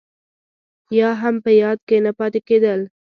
يا 0.99 1.09
هم 1.21 1.35
په 1.43 1.51
ياد 1.61 1.79
کې 1.87 1.97
نه 2.05 2.11
پاتې 2.19 2.39
کېدل. 2.47 2.79